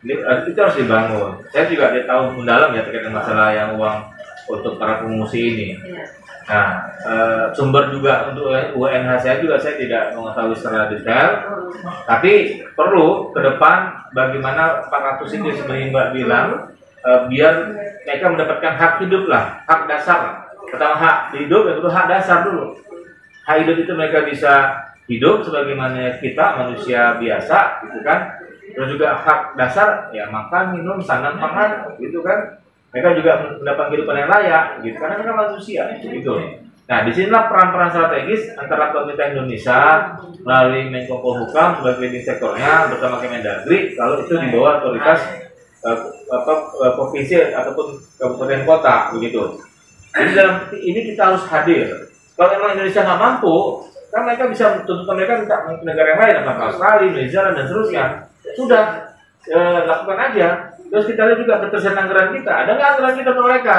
Ini, 0.00 0.14
eh, 0.16 0.38
itu 0.48 0.56
harus 0.56 0.80
dibangun. 0.80 1.44
Saya 1.52 1.68
juga 1.68 1.92
ada 1.92 2.00
tahu 2.08 2.40
mendalam 2.40 2.72
ya 2.72 2.82
terkait 2.88 3.12
masalah 3.12 3.52
yang 3.52 3.76
uang 3.76 3.98
untuk 4.48 4.80
para 4.80 5.04
pengungsi 5.04 5.40
ini. 5.52 5.68
Iya. 5.76 6.04
Nah, 6.50 6.68
eh, 7.06 7.44
sumber 7.54 7.94
juga 7.94 8.32
untuk 8.32 8.50
UNHCR 8.50 9.38
juga 9.44 9.60
saya 9.60 9.78
tidak 9.78 10.16
mengetahui 10.16 10.56
secara 10.56 10.90
detail, 10.90 11.28
Hmm. 11.46 11.94
tapi 12.08 12.64
perlu 12.74 13.30
ke 13.30 13.38
depan 13.38 14.08
bagaimana 14.10 14.82
400 14.90 15.30
ini 15.36 15.54
seperti 15.54 15.94
Mbak 15.94 16.08
bilang, 16.16 16.74
eh, 17.06 17.20
biar 17.30 17.54
mereka 18.02 18.26
mendapatkan 18.34 18.72
hak 18.74 18.92
hidup 19.06 19.30
lah, 19.30 19.62
hak 19.68 19.86
dasar. 19.86 20.48
Pertama 20.66 20.96
hak 20.98 21.18
hidup, 21.38 21.70
yang 21.70 21.76
kedua 21.78 21.92
hak 21.92 22.06
dasar 22.08 22.42
dulu. 22.42 22.74
Hak 23.46 23.56
hidup 23.62 23.76
itu 23.86 23.92
mereka 23.94 24.26
bisa 24.26 24.74
hidup 25.06 25.46
sebagaimana 25.46 26.18
kita 26.18 26.58
manusia 26.58 27.14
biasa, 27.20 27.86
gitu 27.86 28.02
kan. 28.02 28.38
Terus 28.72 28.88
juga 28.94 29.18
hak 29.18 29.54
dasar, 29.58 30.10
ya 30.14 30.28
makan, 30.30 30.78
minum, 30.78 30.98
sandang, 31.02 31.38
pangan, 31.38 31.96
gitu 31.98 32.20
kan. 32.22 32.58
Mereka 32.90 33.22
juga 33.22 33.32
mendapat 33.62 33.84
kehidupan 33.94 34.16
yang 34.18 34.30
layak 34.30 34.64
gitu. 34.82 34.96
Karena 34.98 35.14
mereka 35.18 35.34
manusia 35.34 35.82
gitu. 35.98 36.34
Nah 36.90 37.06
di 37.06 37.14
sinilah 37.14 37.46
peran-peran 37.46 37.94
strategis 37.94 38.50
antara 38.58 38.90
pemerintah 38.90 39.30
Indonesia 39.30 39.78
melalui 40.42 40.90
Menko 40.90 41.22
Polhukam 41.22 41.78
sebagai 41.78 42.02
leading 42.02 42.26
sektornya 42.26 42.90
bersama 42.90 43.22
Kemendagri 43.22 43.94
kalau 43.94 44.18
itu 44.18 44.34
di 44.34 44.50
bawah 44.50 44.82
otoritas 44.82 45.22
eh, 45.86 45.98
apa, 46.34 46.52
eh, 46.82 46.92
provinsi 46.98 47.54
ataupun 47.54 47.94
kabupaten 48.18 48.66
kota 48.66 49.14
begitu. 49.14 49.62
Jadi 50.10 50.30
dalam 50.34 50.66
ini 50.74 51.14
kita 51.14 51.30
harus 51.30 51.46
hadir. 51.46 52.10
Kalau 52.34 52.50
memang 52.58 52.74
Indonesia 52.74 53.06
nggak 53.06 53.20
mampu 53.22 53.86
kan 54.10 54.26
mereka 54.26 54.50
bisa 54.50 54.82
tuntutan 54.82 55.14
mereka 55.14 55.46
minta 55.46 55.56
negara 55.86 56.08
yang 56.10 56.20
lain 56.26 56.36
apakah 56.42 56.74
Australia, 56.74 57.06
New 57.06 57.30
dan 57.30 57.54
seterusnya 57.54 58.04
sudah 58.56 59.14
eh, 59.46 59.80
lakukan 59.86 60.18
aja 60.18 60.70
Terus 60.90 61.06
kita 61.06 61.22
lihat 61.22 61.38
juga 61.38 61.54
ketersediaan 61.62 62.02
anggaran 62.02 62.34
kita. 62.34 62.50
Ada 62.50 62.70
nggak 62.74 62.88
anggaran 62.98 63.14
kita 63.14 63.28
untuk 63.30 63.46
mereka? 63.46 63.76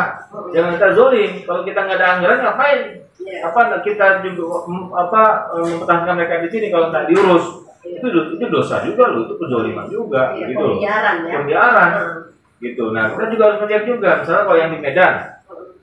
Jangan 0.55 0.71
kita 0.79 0.87
zolim. 0.95 1.31
Kalau 1.43 1.61
kita 1.67 1.79
nggak 1.83 1.97
ada 1.99 2.07
anggaran 2.15 2.39
ngapain? 2.39 2.79
Iya. 3.19 3.39
Apa 3.51 3.59
kita 3.83 4.05
juga 4.23 4.63
mm, 4.65 4.85
apa 4.95 5.21
eh, 5.59 5.65
mempertahankan 5.75 6.15
mereka 6.15 6.35
di 6.39 6.49
sini 6.49 6.67
kalau 6.71 6.87
nggak 6.87 7.05
diurus? 7.11 7.45
Itu 7.83 8.07
do- 8.07 8.31
itu 8.31 8.45
dosa 8.47 8.79
juga 8.87 9.11
loh. 9.11 9.27
Itu 9.27 9.35
kezoliman 9.35 9.85
juga 9.91 10.31
Iya, 10.39 10.55
gitu 10.55 10.63
loh. 10.63 10.75
pembiaran 10.79 11.15
ya. 11.27 11.33
Pembiaran 11.35 11.91
gitu. 12.63 12.83
Nah 12.95 13.05
kita 13.11 13.25
juga 13.35 13.43
harus 13.51 13.59
melihat 13.67 13.83
juga. 13.83 14.09
Misalnya 14.23 14.43
kalau 14.47 14.57
yang 14.63 14.71
di 14.71 14.79
Medan, 14.79 15.13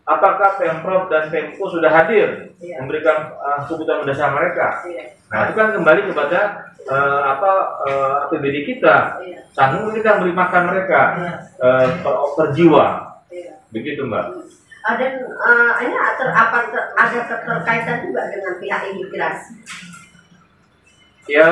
apakah 0.08 0.56
pemprov 0.56 1.12
dan 1.12 1.28
pemko 1.28 1.68
sudah 1.68 1.92
hadir 1.92 2.48
Iya. 2.58 2.80
memberikan 2.82 3.38
uh, 3.38 3.60
kebutuhan 3.68 4.02
mendasar 4.02 4.32
mereka? 4.34 4.82
Iya. 4.88 5.14
Nah 5.28 5.38
itu 5.46 5.52
kan 5.54 5.76
kembali 5.76 6.08
kepada 6.08 6.40
eh, 6.88 7.22
apa 7.22 7.52
eh, 7.84 8.24
APBD 8.26 8.56
kita. 8.64 9.20
Iya. 9.20 9.38
Sanggup 9.52 9.92
kita 9.92 10.16
beri 10.18 10.32
makan 10.32 10.62
mereka 10.72 11.00
eh, 11.60 11.86
per, 12.00 12.14
per 12.32 12.46
jiwa, 12.56 12.86
Iya. 13.28 13.60
begitu 13.68 14.08
mbak. 14.08 14.24
Ah, 14.88 14.96
dan 14.96 15.20
eh, 15.20 15.72
ini 15.84 15.94
ter, 16.16 16.28
apa 16.32 16.72
ter- 16.72 16.90
ada 16.96 17.18
keterkaitan 17.28 18.08
juga 18.08 18.24
dengan 18.32 18.56
pihak 18.56 18.82
imigrasi. 18.88 19.52
Ya 21.28 21.50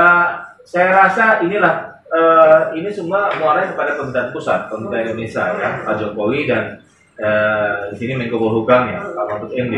saya 0.64 0.88
rasa 0.96 1.44
inilah 1.44 2.00
eh, 2.08 2.60
ini 2.80 2.88
semua 2.88 3.28
muaranya 3.36 3.76
kepada 3.76 4.00
pemerintahan 4.00 4.32
pusat, 4.32 4.72
pemerintah 4.72 5.04
Indonesia 5.04 5.44
ya, 5.52 5.68
Pak 5.84 5.94
Jokowi 6.00 6.48
dan 6.48 6.80
eh, 7.16 7.92
di 7.92 7.96
sini 7.96 8.12
Menko 8.16 8.36
Polhukam 8.36 8.88
ya, 8.92 9.00
Pak 9.12 9.24
Mahfud 9.28 9.52
MD 9.52 9.74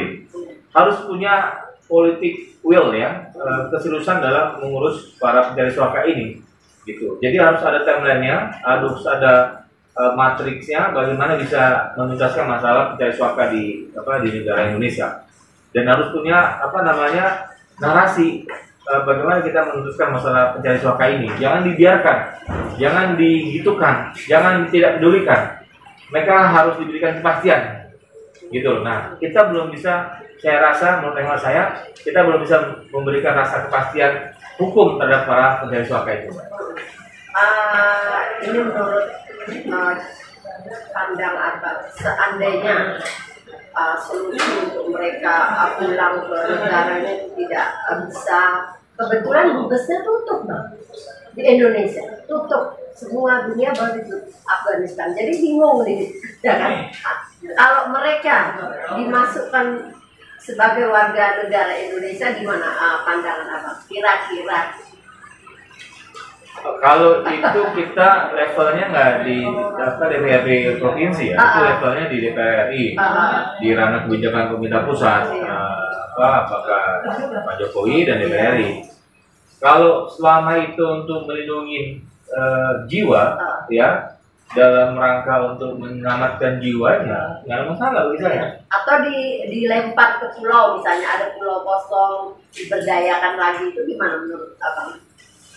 harus 0.75 0.97
punya 1.09 1.65
politik 1.89 2.61
will 2.61 2.93
ya, 2.93 3.33
eh, 3.33 3.63
keseriusan 3.73 4.21
dalam 4.21 4.61
mengurus 4.61 5.17
para 5.17 5.51
pencari 5.51 5.73
suaka 5.73 6.05
ini, 6.05 6.39
gitu. 6.85 7.17
Jadi 7.19 7.37
harus 7.41 7.63
ada 7.65 7.83
timelinenya, 7.87 8.61
harus 8.63 9.01
ada 9.09 9.65
eh, 9.99 10.13
matriksnya, 10.15 10.95
bagaimana 10.95 11.35
bisa 11.41 11.95
menuntaskan 11.99 12.47
masalah 12.47 12.95
pencari 12.95 13.13
suaka 13.17 13.43
di 13.51 13.89
apa 13.97 14.23
di 14.23 14.29
negara 14.43 14.71
Indonesia, 14.71 15.27
dan 15.75 15.85
harus 15.89 16.13
punya 16.13 16.63
apa 16.63 16.79
namanya 16.85 17.51
narasi 17.79 18.47
bagaimana 18.89 19.45
kita 19.45 19.69
memutuskan 19.69 20.17
masalah 20.17 20.57
pencari 20.57 20.79
suaka 20.81 21.05
ini. 21.13 21.29
Jangan 21.37 21.61
dibiarkan, 21.69 22.19
jangan 22.81 23.07
digitukan, 23.21 23.95
jangan 24.25 24.55
tidak 24.73 24.97
pedulikan. 24.99 25.58
Mereka 26.09 26.35
harus 26.35 26.75
diberikan 26.81 27.21
kepastian, 27.21 27.89
gitu. 28.49 28.81
Nah, 28.81 29.17
kita 29.21 29.53
belum 29.53 29.69
bisa, 29.73 30.25
saya 30.41 30.59
rasa 30.63 31.01
menurut 31.01 31.21
hemat 31.21 31.41
saya, 31.41 31.63
kita 32.01 32.25
belum 32.25 32.41
bisa 32.43 32.57
memberikan 32.89 33.37
rasa 33.37 33.69
kepastian 33.69 34.33
hukum 34.57 34.97
terhadap 34.97 35.29
para 35.29 35.47
pencari 35.63 35.85
suaka 35.85 36.11
itu. 36.17 36.31
Ah, 37.37 38.25
ini 38.43 38.59
menurut 38.59 39.07
eh, 39.47 39.97
pandang 40.91 41.37
apa? 41.37 41.87
Seandainya 41.95 42.99
ah, 43.77 43.95
solusi 44.01 44.51
untuk 44.65 44.91
mereka 44.91 45.35
ah, 45.55 45.71
pulang 45.79 46.27
ke 46.27 46.39
negaranya 46.59 47.13
tidak 47.37 47.67
ah, 47.87 47.97
bisa. 48.09 48.41
Kebetulan 48.99 49.55
dubesnya 49.55 50.03
tutup 50.03 50.43
bang 50.51 50.75
di 51.39 51.43
Indonesia, 51.47 52.03
tutup 52.27 52.78
semua 52.99 53.47
dunia 53.47 53.71
baru 53.71 54.03
di 54.03 54.11
Afghanistan. 54.43 55.15
Jadi 55.15 55.33
bingung 55.39 55.87
nih, 55.87 56.11
ya 56.43 56.55
kan? 56.59 56.73
Kalau 57.55 57.83
mereka 57.95 58.59
dimasukkan 58.99 59.95
sebagai 60.43 60.91
warga 60.91 61.47
negara 61.47 61.79
Indonesia, 61.79 62.35
gimana 62.35 62.67
ah, 62.67 62.97
pandangan 63.07 63.47
abang? 63.47 63.79
Kira-kira 63.87 64.75
Kalau 66.59 67.23
itu 67.23 67.63
kita 67.79 68.35
levelnya 68.35 68.91
nggak 68.91 69.13
di 69.23 69.47
apa 69.79 70.05
DPRD 70.11 70.83
provinsi 70.83 71.31
ya, 71.31 71.39
itu 71.39 71.47
Ah, 71.47 71.55
ah. 71.55 71.63
levelnya 71.71 72.05
di 72.11 72.17
DPR 72.19 72.67
RI, 72.67 72.87
Ah. 72.99 73.55
di 73.63 73.69
ranah 73.79 74.03
kebijakan 74.03 74.51
pemerintah 74.51 74.83
pusat, 74.83 75.23
Iya. 75.39 75.47
eh, 75.47 75.87
apa 76.19 76.27
apakah 76.43 76.83
Pak 77.47 77.55
Jokowi 77.63 78.11
dan 78.11 78.19
DPR 78.19 78.59
RI. 78.59 78.83
Kalau 79.63 80.11
selama 80.11 80.59
itu 80.59 80.83
untuk 80.83 81.31
melindungi 81.31 82.03
eh, 82.29 82.73
jiwa, 82.87 83.23
Ah. 83.37 83.61
ya 83.69 83.89
dalam 84.49 84.97
rangka 84.97 85.53
untuk 85.53 85.77
menyelamatkan 85.77 86.57
jiwanya, 86.57 87.45
nggak 87.45 87.53
ada 87.53 87.65
masalah 87.69 88.03
saya. 88.17 88.45
atau 88.67 88.97
di 89.05 89.45
dilempar 89.47 90.17
ke 90.17 90.33
pulau 90.33 90.81
misalnya 90.81 91.21
ada 91.21 91.27
pulau 91.37 91.61
kosong 91.61 92.33
diberdayakan 92.51 93.37
lagi 93.37 93.69
itu 93.69 93.81
gimana 93.85 94.17
menurut 94.19 94.57
abang? 94.59 94.97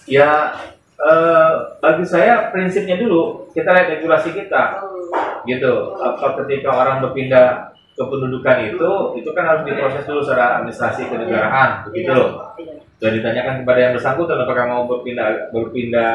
Ya 0.05 0.51
eh, 0.97 1.51
bagi 1.79 2.03
saya 2.03 2.51
prinsipnya 2.51 2.99
dulu 2.99 3.47
kita 3.51 3.71
lihat 3.71 3.87
regulasi 3.95 4.31
kita. 4.31 4.83
Hmm. 4.83 5.43
gitu 5.43 5.97
apa 5.97 6.37
ketika 6.43 6.69
orang 6.69 7.01
berpindah 7.01 7.73
kependudukan 7.97 8.57
itu 8.63 8.89
itu 9.17 9.29
kan 9.33 9.43
harus 9.43 9.63
diproses 9.65 10.05
dulu 10.05 10.21
secara 10.21 10.61
administrasi 10.61 11.09
kenegaraan 11.09 11.81
begitu 11.85 12.13
loh 12.13 12.53
Iya. 12.55 12.77
Dan 13.01 13.17
ditanyakan 13.17 13.65
kepada 13.65 13.79
yang 13.81 13.93
bersangkutan 13.97 14.37
apakah 14.45 14.63
mau 14.69 14.85
berpindah 14.85 15.49
berpindah 15.49 16.11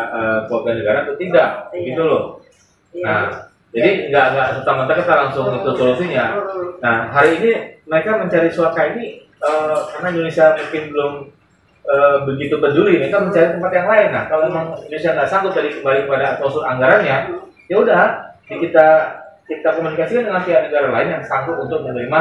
ke 0.47 0.51
warga 0.55 0.71
negara 0.79 0.99
atau 1.03 1.19
tidak. 1.19 1.51
Begitu 1.75 2.03
loh. 2.07 2.39
Iya. 2.97 3.05
nah 3.05 3.23
jadi 3.77 3.91
nggak 4.09 4.27
nggak 4.33 4.49
serta 4.57 4.73
merta 4.73 4.95
kita 4.97 5.15
langsung 5.27 5.47
itu 5.53 5.71
solusinya. 5.77 6.25
Hmm. 6.33 6.69
nah 6.81 6.97
hari 7.13 7.31
ini 7.43 7.53
mereka 7.85 8.17
mencari 8.17 8.49
suaka 8.49 8.97
ini 8.97 9.21
eh, 9.21 9.77
karena 9.93 10.09
Indonesia 10.17 10.57
mungkin 10.57 10.83
belum 10.95 11.13
eh, 11.85 12.17
begitu 12.25 12.55
peduli. 12.57 12.97
Mereka 12.97 13.19
mencari 13.21 13.47
tempat 13.53 13.73
yang 13.75 13.89
lain. 13.91 14.09
Nah 14.17 14.25
kalau 14.33 14.43
memang 14.49 14.67
Indonesia 14.81 15.13
nggak 15.13 15.29
sanggup 15.29 15.53
tadi 15.53 15.69
kembali 15.77 16.09
kepada 16.09 16.41
klausul 16.41 16.65
anggarannya 16.65 17.19
ya 17.69 17.77
udah. 17.77 18.05
Kita 18.47 18.87
kita 19.47 19.75
komunikasikan 19.75 20.31
dengan 20.31 20.43
pihak 20.47 20.71
negara 20.71 20.87
lain 20.91 21.19
yang 21.19 21.25
sanggup 21.27 21.59
untuk 21.59 21.83
menerima 21.83 22.21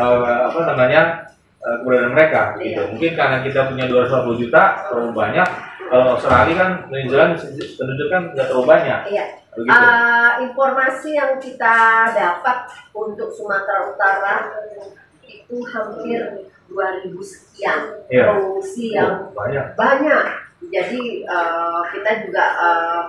eh, 0.00 0.40
apa 0.48 0.60
namanya 0.66 1.30
eh, 1.62 1.76
keberadaan 1.78 2.12
mereka 2.12 2.40
gitu 2.58 2.82
mungkin 2.90 3.12
karena 3.14 3.36
kita 3.40 3.60
punya 3.66 3.84
250 3.86 4.42
juta 4.42 4.62
terlalu 4.86 5.12
banyak 5.12 5.48
kalau 5.86 6.16
Australia 6.16 6.54
kan 6.56 6.70
New 6.88 7.04
Zealand 7.06 7.36
penduduk 7.76 8.08
kan 8.08 8.22
nggak 8.32 8.46
terlalu 8.48 8.66
banyak 8.66 9.00
Iya. 9.08 9.24
begitu 9.52 9.76
Ah, 9.76 10.30
informasi 10.40 11.10
yang 11.12 11.36
kita 11.36 11.76
dapat 12.10 12.58
untuk 12.90 13.28
Sumatera 13.30 13.92
Utara 13.92 14.36
itu 15.22 15.56
hampir 15.68 16.20
2000 16.66 17.20
sekian 17.20 17.80
Iya. 18.08 18.32
pengungsi 18.32 18.84
yang 18.90 19.28
Oh, 19.28 19.36
banyak 19.36 19.76
banyak. 19.76 20.24
Jadi 20.64 21.02
eh, 21.22 21.80
kita 21.92 22.10
juga 22.24 22.44
eh, 22.56 23.02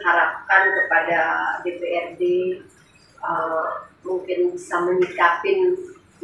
harapkan 0.00 0.62
kepada 0.72 1.20
DPRD 1.60 2.22
eh, 3.20 3.68
mungkin 4.00 4.38
bisa 4.50 4.80
menyikapin 4.80 5.76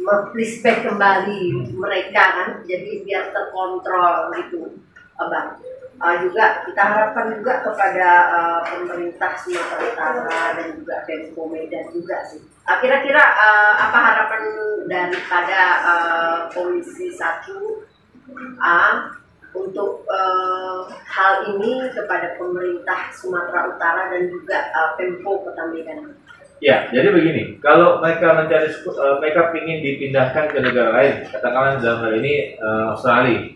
flashback 0.05 0.85
kembali 0.85 1.73
mereka 1.73 2.23
kan, 2.23 2.49
jadi 2.69 2.91
biar 3.03 3.23
terkontrol 3.33 4.31
gitu, 4.37 4.77
abang. 5.17 5.57
Eh, 5.97 6.15
juga 6.21 6.61
kita 6.61 6.77
harapkan 6.77 7.33
juga 7.33 7.65
kepada 7.65 8.09
eh, 8.29 8.61
pemerintah 8.69 9.33
Sumatera 9.41 9.81
Utara 9.81 10.45
dan 10.53 10.77
juga 10.77 11.01
Pemko 11.09 11.49
Medan 11.49 11.89
juga 11.89 12.21
sih. 12.29 12.37
Ah, 12.69 12.77
Kira-kira 12.77 13.17
eh, 13.17 13.73
apa 13.81 13.97
harapan 13.97 14.43
daripada 14.85 15.61
eh, 15.81 16.39
Komisi 16.53 17.09
1 17.09 17.49
A 18.61 19.09
untuk 19.57 20.05
eh, 20.05 20.81
hal 21.09 21.33
ini 21.57 21.89
kepada 21.89 22.37
pemerintah 22.37 23.09
Sumatera 23.09 23.65
Utara 23.73 24.13
dan 24.13 24.29
juga 24.29 24.69
eh, 24.69 24.89
Pemko 25.01 25.49
Kota 25.49 25.65
Medan. 25.73 26.13
Ya, 26.57 26.89
jadi 26.89 27.13
begini, 27.13 27.61
kalau 27.61 28.01
mereka 28.01 28.33
mencari 28.33 28.65
uh, 28.89 29.21
mereka 29.21 29.53
ingin 29.53 29.77
dipindahkan 29.77 30.49
ke 30.49 30.57
negara 30.57 30.89
lain, 30.89 31.29
katakanlah 31.29 31.77
dalam 31.77 32.01
hal 32.01 32.13
ini 32.17 32.57
uh, 32.57 32.97
Australia. 32.97 33.53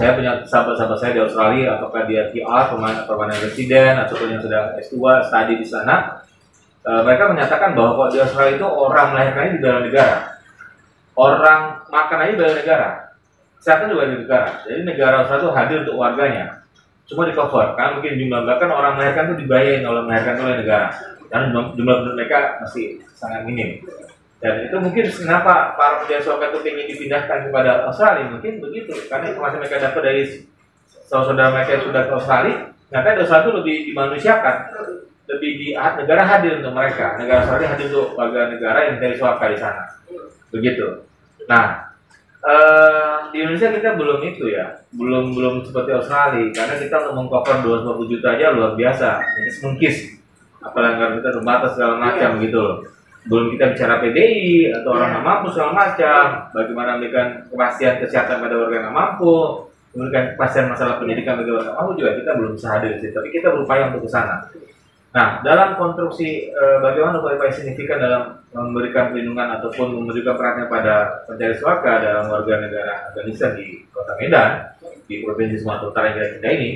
Saya 0.00 0.16
punya 0.16 0.32
sahabat-sahabat 0.48 0.96
saya 0.96 1.12
di 1.12 1.22
Australia, 1.22 1.76
apakah 1.76 2.08
dia 2.08 2.32
PR, 2.32 2.72
pemain 2.72 3.04
permanen 3.04 3.36
residen, 3.44 4.00
ataupun 4.00 4.32
yang 4.32 4.40
sedang 4.40 4.72
S2, 4.80 4.96
studi 5.28 5.54
di 5.60 5.66
sana. 5.68 6.24
Uh, 6.88 7.04
mereka 7.04 7.28
menyatakan 7.28 7.76
bahwa 7.76 8.00
kalau 8.00 8.10
di 8.16 8.18
Australia 8.24 8.56
itu 8.56 8.68
orang 8.68 9.06
melahirkannya 9.12 9.52
di 9.52 9.60
dalam 9.60 9.82
negara. 9.84 10.18
Orang 11.18 11.60
makan 11.92 12.18
aja 12.24 12.32
di 12.32 12.40
dalam 12.40 12.56
negara. 12.56 12.88
Kesehatan 13.60 13.92
juga 13.92 14.04
di 14.08 14.16
negara. 14.24 14.50
Jadi 14.64 14.80
negara 14.88 15.14
Australia 15.20 15.42
itu 15.44 15.50
hadir 15.52 15.78
untuk 15.84 15.96
warganya. 16.00 16.44
Cuma 17.08 17.24
di 17.24 17.32
cover, 17.32 17.72
karena 17.72 17.96
mungkin 17.96 18.20
jumlah 18.20 18.40
bahkan 18.44 18.68
orang 18.68 19.00
melahirkan 19.00 19.32
itu 19.32 19.48
dibayar 19.48 19.80
oleh 19.88 20.02
melahirkan 20.04 20.44
oleh 20.44 20.56
negara 20.60 20.92
karena 21.28 21.46
jumlah, 21.52 21.74
penduduk 21.76 22.14
mereka 22.16 22.60
masih 22.64 23.00
sangat 23.12 23.44
minim. 23.44 23.84
Dan 24.38 24.70
itu 24.70 24.76
mungkin 24.78 25.04
kenapa 25.10 25.74
para 25.74 26.04
pejabat 26.04 26.22
swasta 26.22 26.46
itu 26.54 26.58
ingin 26.62 26.86
dipindahkan 26.94 27.50
kepada 27.50 27.90
Australia 27.90 28.30
mungkin 28.30 28.62
begitu 28.62 28.94
karena 29.10 29.34
informasi 29.34 29.56
mereka 29.58 29.82
dapat 29.82 30.02
dari 30.04 30.22
saudara 31.08 31.50
mereka 31.50 31.70
yang 31.74 31.84
sudah 31.90 32.02
ke 32.06 32.12
Australia, 32.14 32.56
ternyata 32.86 33.18
Australia 33.24 33.44
itu 33.44 33.52
lebih 33.58 33.76
dimanusiakan, 33.90 34.56
lebih 35.26 35.50
di 35.58 35.68
negara 35.74 36.22
hadir 36.22 36.52
untuk 36.62 36.72
mereka, 36.76 37.06
negara 37.18 37.38
Australia 37.44 37.68
hadir 37.74 37.86
untuk 37.90 38.08
warga 38.14 38.40
negara 38.52 38.78
yang 38.86 38.96
dari 39.02 39.14
swasta 39.18 39.46
di 39.50 39.58
sana, 39.58 39.84
begitu. 40.54 40.86
Nah, 41.50 41.87
uh, 42.44 43.32
di 43.34 43.42
Indonesia 43.42 43.74
kita 43.74 43.98
belum 43.98 44.18
itu 44.22 44.44
ya, 44.50 44.82
belum 44.94 45.34
belum 45.34 45.54
seperti 45.66 45.90
Australia. 45.94 46.50
Karena 46.54 46.74
kita 46.78 46.96
untuk 47.06 47.14
mengcover 47.16 47.56
250 47.64 48.12
juta 48.12 48.28
aja 48.34 48.46
luar 48.54 48.72
biasa, 48.78 49.08
ini 49.42 49.50
semungkis. 49.50 49.96
Apalagi 50.58 51.22
kita 51.22 51.30
terbatas 51.38 51.70
segala 51.78 51.94
macam 51.98 52.30
yeah. 52.38 52.44
gitu 52.44 52.58
loh. 52.58 52.76
Belum 53.28 53.46
kita 53.52 53.76
bicara 53.76 54.00
PDI 54.00 54.72
atau 54.72 54.90
orang 54.96 55.08
nggak 55.18 55.24
mampu 55.26 55.46
segala 55.52 55.72
macam. 55.74 56.24
Bagaimana 56.54 56.88
memberikan 56.96 57.26
kepastian 57.50 57.94
kesehatan 58.02 58.36
pada 58.40 58.54
warga 58.56 58.76
yang 58.78 58.94
mampu. 58.94 59.36
Memberikan 59.96 60.24
kepastian 60.36 60.66
masalah 60.70 61.00
pendidikan 61.00 61.36
bagi 61.40 61.52
warga 61.52 61.72
mampu 61.76 62.00
juga 62.00 62.16
kita 62.16 62.30
belum 62.36 62.50
bisa 62.56 62.66
hadir 62.74 62.90
di 62.96 63.00
situ. 63.04 63.14
Tapi 63.14 63.28
kita 63.30 63.52
berupaya 63.52 63.92
untuk 63.92 64.06
ke 64.06 64.10
sana. 64.10 64.48
Nah 65.12 65.40
dalam 65.40 65.76
konstruksi 65.80 66.52
e, 66.52 66.64
bagaimana 66.84 67.18
upaya-upaya 67.20 67.52
signifikan 67.52 67.98
dalam 67.98 68.22
memberikan 68.52 69.12
perlindungan 69.12 69.60
ataupun 69.60 69.92
memberikan 69.92 70.34
perhatian 70.34 70.68
pada 70.72 71.24
pencari 71.28 71.54
suaka 71.56 71.92
dalam 72.00 72.24
warga 72.32 72.54
negara 72.64 72.94
Afghanistan 73.12 73.52
di 73.54 73.84
kota 73.92 74.16
Medan 74.16 74.50
di 75.04 75.20
provinsi 75.20 75.60
Sumatera 75.60 75.88
Utara 75.88 76.06
yang 76.12 76.40
kita 76.40 76.48
ini. 76.52 76.70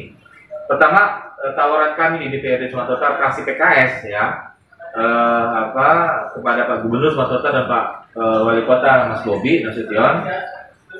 Pertama 0.68 1.32
Eh, 1.42 1.52
tawaran 1.58 1.98
kami 1.98 2.22
di 2.22 2.38
DPRD 2.38 2.70
Sumatera 2.70 3.02
Utara 3.02 3.18
fraksi 3.18 3.42
PKS 3.42 4.06
ya. 4.06 4.54
Eh, 4.94 5.46
apa 5.58 5.88
kepada 6.30 6.70
Pak 6.70 6.86
Gubernur 6.86 7.10
Sumatera 7.10 7.42
Utara 7.42 7.54
dan 7.58 7.66
Pak 7.66 7.84
eh, 8.14 8.38
Wali 8.46 8.62
Kota 8.62 9.10
Mas 9.10 9.22
Bobi 9.26 9.66
Nasution, 9.66 10.14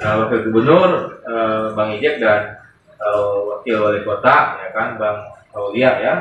eh, 0.02 0.14
Wakil 0.18 0.50
Gubernur 0.50 0.90
eh, 1.22 1.64
Bang 1.78 1.94
Ijek 1.94 2.18
dan 2.18 2.58
eh, 2.98 3.30
Wakil 3.54 3.78
Wali 3.78 4.02
Kota 4.02 4.58
ya 4.58 4.68
kan 4.74 4.98
Bang 4.98 5.30
Aulia 5.54 5.90
ya. 6.02 6.14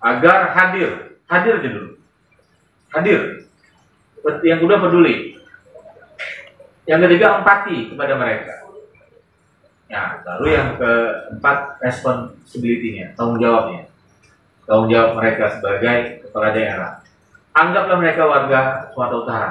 Agar 0.00 0.56
hadir 0.56 1.20
hadir 1.28 1.60
aja 1.60 1.68
dulu. 1.68 1.92
Hadir 2.96 3.20
yang 4.44 4.58
kedua 4.60 4.78
peduli 4.82 5.38
yang 6.88 7.00
ketiga 7.04 7.40
empati 7.40 7.92
kepada 7.94 8.14
mereka 8.18 8.60
Ya, 9.90 10.22
lalu 10.22 10.54
yang 10.54 10.78
keempat 10.78 11.82
responsibility-nya, 11.82 13.18
tanggung 13.18 13.42
jawabnya. 13.42 13.90
Tanggung 14.62 14.86
jawab 14.86 15.18
mereka 15.18 15.50
sebagai 15.58 16.22
kepala 16.22 16.54
daerah. 16.54 17.02
Anggaplah 17.50 17.98
mereka 17.98 18.22
warga 18.30 18.86
Sumatera 18.94 19.18
Utara. 19.18 19.50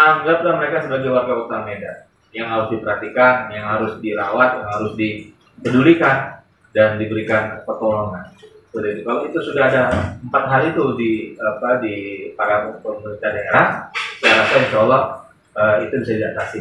Anggaplah 0.00 0.56
mereka 0.56 0.80
sebagai 0.80 1.12
warga 1.12 1.32
Kota 1.44 1.58
Medan 1.68 2.08
yang 2.32 2.48
harus 2.48 2.72
diperhatikan, 2.72 3.52
yang 3.52 3.68
harus 3.68 4.00
dirawat, 4.00 4.64
yang 4.64 4.68
harus 4.72 4.92
dipedulikan 4.96 6.40
dan 6.72 6.96
diberikan 6.96 7.60
pertolongan. 7.68 8.32
Sudah 8.72 8.92
Kalau 9.04 9.20
itu 9.28 9.38
sudah 9.44 9.62
ada 9.68 9.82
empat 10.24 10.44
hal 10.52 10.62
itu 10.72 10.84
di 10.96 11.12
apa 11.36 11.84
di 11.84 11.94
para 12.32 12.80
pemerintah 12.80 13.28
daerah, 13.28 13.66
rasa 14.36 14.54
insya 14.60 14.78
Allah 14.84 15.02
uh, 15.56 15.76
itu 15.84 15.94
bisa 16.04 16.12
diatasi. 16.20 16.60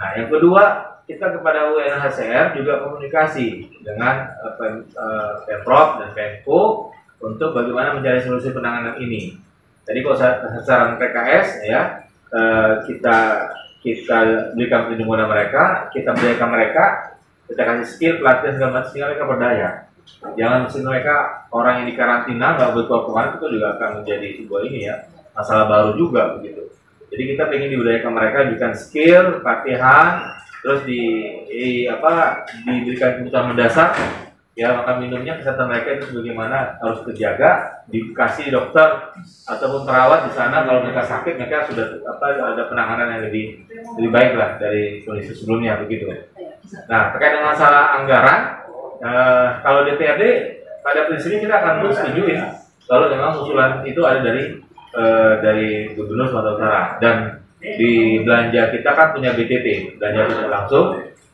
Nah, 0.00 0.08
yang 0.18 0.28
kedua 0.32 0.64
kita 1.04 1.36
kepada 1.36 1.68
UNHCR 1.68 2.56
juga 2.56 2.80
komunikasi 2.80 3.68
dengan 3.84 4.32
uh, 4.40 5.44
Pemprov 5.44 6.00
dan 6.00 6.10
Pemko 6.16 6.90
untuk 7.20 7.52
bagaimana 7.52 7.96
mencari 7.96 8.24
solusi 8.24 8.52
penanganan 8.52 8.96
ini. 9.00 9.36
Jadi 9.84 9.98
kalau 10.00 10.16
saran 10.64 10.96
PKS 10.96 11.48
ya 11.68 12.08
uh, 12.32 12.80
kita 12.88 13.16
kita 13.84 14.18
berikan 14.56 14.88
perlindungan 14.88 15.28
mereka, 15.28 15.92
kita 15.92 16.16
berikan 16.16 16.48
mereka, 16.48 17.12
kita 17.44 17.60
kasih 17.68 17.86
skill 17.86 18.14
pelatihan 18.24 18.56
segala 18.56 18.70
macam 18.80 18.88
sehingga 18.88 19.06
mereka 19.12 19.24
berdaya. 19.28 19.68
Jangan 20.40 20.58
mesin 20.64 20.84
mereka 20.88 21.16
orang 21.52 21.84
yang 21.84 21.86
di 21.92 21.94
karantina 21.96 22.56
nggak 22.56 22.70
boleh 22.72 22.88
keluar 22.88 23.24
itu 23.36 23.46
juga 23.52 23.76
akan 23.76 23.90
menjadi 24.00 24.28
sebuah 24.40 24.60
ini 24.68 24.80
ya 24.88 24.96
masalah 25.36 25.64
baru 25.68 25.90
juga 26.00 26.40
begitu. 26.40 26.64
Jadi 27.14 27.22
kita 27.30 27.46
ingin 27.54 27.70
dibudayakan 27.78 28.10
mereka 28.10 28.36
berikan 28.50 28.74
skill, 28.74 29.38
pelatihan, 29.38 30.34
terus 30.66 30.82
di, 30.82 31.02
di 31.46 31.86
apa 31.86 32.42
diberikan 32.66 33.22
kebutuhan 33.22 33.54
mendasar. 33.54 33.94
Ya 34.54 34.70
makan 34.70 35.02
minumnya 35.02 35.38
kesehatan 35.38 35.66
mereka 35.66 35.98
itu 35.98 36.14
bagaimana 36.14 36.78
harus 36.78 37.02
terjaga 37.06 37.82
dikasih 37.90 38.54
dokter 38.54 39.14
ataupun 39.46 39.82
perawat 39.86 40.26
di 40.26 40.32
sana. 40.34 40.66
Kalau 40.66 40.82
mereka 40.82 41.06
sakit 41.06 41.38
mereka 41.38 41.70
sudah 41.70 42.02
apa 42.06 42.38
ada 42.38 42.62
penanganan 42.70 43.18
yang 43.18 43.22
lebih 43.30 43.66
lebih 43.98 44.10
baik 44.14 44.32
lah 44.38 44.50
dari 44.58 45.02
kondisi 45.02 45.34
sebelumnya 45.34 45.78
begitu. 45.82 46.06
Nah 46.90 47.14
terkait 47.14 47.34
dengan 47.34 47.50
masalah 47.50 47.98
anggaran 47.98 48.40
eh, 49.02 49.48
kalau 49.62 49.80
DPRD 49.90 50.22
pada 50.86 51.00
prinsipnya 51.10 51.38
kita 51.46 51.54
akan 51.58 51.74
setuju 51.90 52.22
ya. 52.30 52.46
Kalau 52.86 53.06
memang 53.10 53.32
usulan 53.42 53.82
itu 53.82 54.06
ada 54.06 54.22
dari 54.22 54.62
eh, 54.94 55.32
dari 55.42 55.68
Gubernur 55.92 56.30
Sumatera 56.30 56.54
Utara. 56.54 56.82
Dan 57.02 57.16
di 57.64 58.20
belanja 58.20 58.68
kita 58.70 58.90
kan 58.92 59.08
punya 59.16 59.32
BTP 59.32 59.98
belanja 59.98 60.20
tidak 60.30 60.50
langsung. 60.52 60.86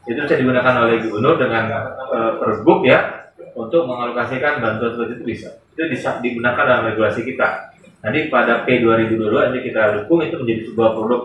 Itu 0.09 0.17
bisa 0.25 0.37
digunakan 0.39 0.75
oleh 0.87 0.97
gubernur 1.05 1.37
dengan 1.37 1.69
uh, 2.09 2.33
perbuk 2.41 2.89
ya 2.89 3.29
untuk 3.53 3.85
mengalokasikan 3.85 4.63
bantuan 4.63 4.97
seperti 4.97 5.13
itu 5.21 5.25
bisa. 5.29 5.49
Itu 5.77 5.87
bisa 5.91 6.23
digunakan 6.25 6.65
dalam 6.65 6.89
regulasi 6.89 7.21
kita. 7.27 7.75
Nanti 8.01 8.33
pada 8.33 8.65
P 8.65 8.81
2022 8.81 9.29
nanti 9.29 9.61
kita 9.61 10.01
dukung 10.01 10.25
itu 10.25 10.41
menjadi 10.41 10.63
sebuah 10.73 10.91
produk 10.97 11.21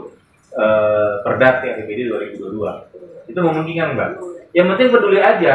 uh, 0.60 1.24
perdat 1.24 1.64
ya 1.64 1.72
APBD 1.80 2.12
2022 2.36 3.32
itu 3.32 3.40
memungkinkan 3.40 3.96
mbak. 3.96 4.10
Yang 4.54 4.68
penting 4.76 4.88
peduli 4.92 5.20
aja. 5.24 5.54